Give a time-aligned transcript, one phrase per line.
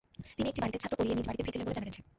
[0.37, 2.01] তিনি একটি বাড়িতে ছাত্র পড়িয়ে নিজ বাড়িতে ফিরছিলেন বলে জানা গেছে।